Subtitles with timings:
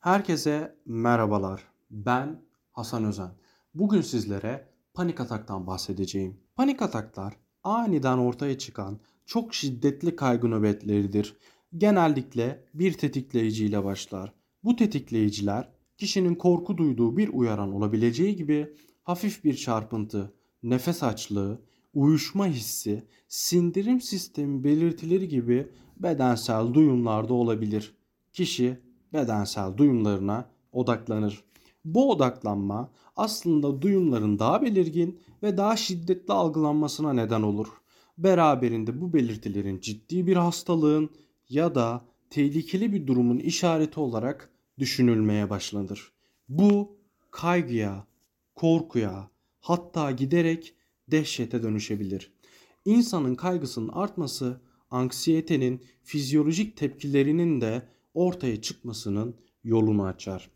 [0.00, 1.62] Herkese merhabalar.
[1.90, 3.30] Ben Hasan Özen.
[3.74, 6.40] Bugün sizlere panik ataktan bahsedeceğim.
[6.56, 11.36] Panik ataklar aniden ortaya çıkan çok şiddetli kaygı nöbetleridir.
[11.76, 14.32] Genellikle bir tetikleyiciyle başlar.
[14.64, 21.62] Bu tetikleyiciler kişinin korku duyduğu bir uyaran olabileceği gibi hafif bir çarpıntı, nefes açlığı,
[21.94, 27.96] uyuşma hissi, sindirim sistemi belirtileri gibi bedensel duyumlarda olabilir.
[28.32, 31.44] Kişi bedensel duyumlarına odaklanır.
[31.84, 37.68] Bu odaklanma aslında duyumların daha belirgin ve daha şiddetli algılanmasına neden olur.
[38.18, 41.10] Beraberinde bu belirtilerin ciddi bir hastalığın
[41.48, 46.12] ya da tehlikeli bir durumun işareti olarak düşünülmeye başlanır.
[46.48, 46.96] Bu
[47.30, 48.06] kaygıya,
[48.54, 49.30] korkuya,
[49.60, 50.74] hatta giderek
[51.10, 52.32] dehşete dönüşebilir.
[52.84, 60.50] İnsanın kaygısının artması anksiyetenin fizyolojik tepkilerinin de ortaya çıkmasının yolunu açar.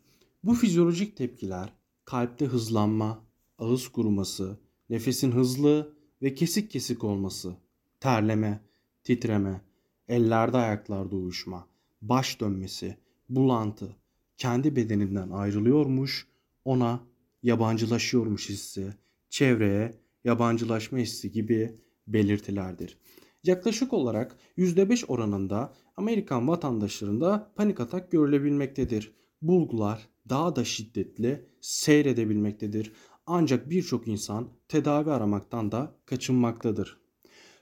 [0.45, 1.73] Bu fizyolojik tepkiler
[2.05, 3.25] kalpte hızlanma,
[3.59, 4.59] ağız kuruması,
[4.91, 7.57] nefesin hızlı ve kesik kesik olması,
[8.01, 8.61] terleme,
[9.05, 9.61] titreme,
[10.09, 11.69] ellerde ayaklarda uyuşma,
[12.03, 12.97] baş dönmesi,
[13.29, 13.97] bulantı,
[14.37, 16.27] kendi bedeninden ayrılıyormuş,
[16.65, 17.01] ona
[17.43, 18.95] yabancılaşıyormuş hissi,
[19.29, 22.99] çevreye yabancılaşma hissi gibi belirtilerdir.
[23.45, 29.13] Yaklaşık olarak %5 oranında Amerikan vatandaşlarında panik atak görülebilmektedir.
[29.43, 32.93] Bulgular daha da şiddetli seyredebilmektedir.
[33.27, 37.01] Ancak birçok insan tedavi aramaktan da kaçınmaktadır.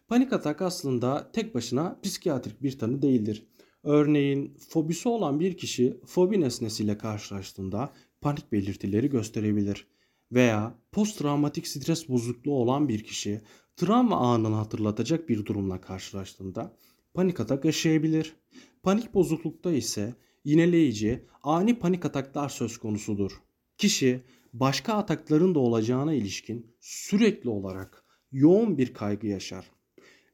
[0.09, 3.47] Panik atak aslında tek başına psikiyatrik bir tanı değildir.
[3.83, 9.87] Örneğin fobisi olan bir kişi fobi nesnesiyle karşılaştığında panik belirtileri gösterebilir.
[10.33, 13.41] Veya post travmatik stres bozukluğu olan bir kişi
[13.77, 16.77] travma anını hatırlatacak bir durumla karşılaştığında
[17.15, 18.37] panik atak yaşayabilir.
[18.83, 23.33] Panik bozuklukta ise yineleyici, ani panik ataklar söz konusudur.
[23.79, 24.21] Kişi
[24.53, 29.71] başka atakların da olacağına ilişkin sürekli olarak yoğun bir kaygı yaşar.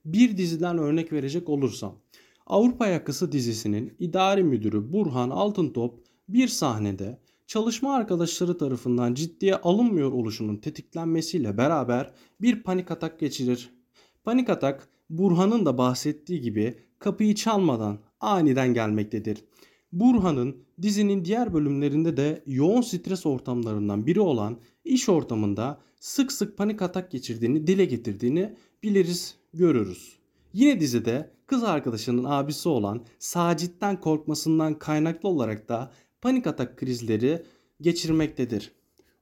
[0.04, 1.98] Bir diziden örnek verecek olursam,
[2.46, 10.56] Avrupa Yakası dizisinin idari müdürü Burhan Altıntop bir sahnede çalışma arkadaşları tarafından ciddiye alınmıyor oluşunun
[10.56, 13.70] tetiklenmesiyle beraber bir panik atak geçirir.
[14.24, 19.44] Panik atak Burhan'ın da bahsettiği gibi kapıyı çalmadan aniden gelmektedir.
[19.92, 26.82] Burhan'ın dizinin diğer bölümlerinde de yoğun stres ortamlarından biri olan iş ortamında sık sık panik
[26.82, 30.18] atak geçirdiğini dile getirdiğini biliriz, görürüz.
[30.52, 35.90] Yine dizide kız arkadaşının abisi olan Sacit'ten korkmasından kaynaklı olarak da
[36.24, 37.42] panik atak krizleri
[37.80, 38.72] geçirmektedir.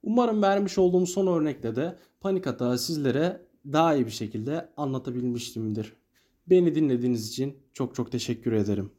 [0.03, 5.93] Umarım vermiş olduğum son örnekte de panik atağı sizlere daha iyi bir şekilde anlatabilmiştimdir.
[6.47, 8.91] Beni dinlediğiniz için çok çok teşekkür ederim.